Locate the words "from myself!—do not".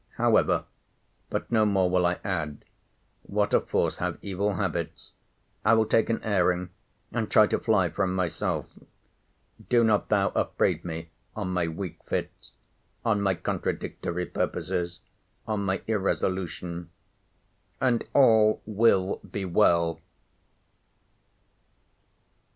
7.91-10.09